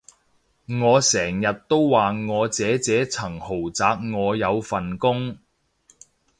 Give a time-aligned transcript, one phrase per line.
[0.81, 5.37] 我成日都話我姐姐層豪宅我有份供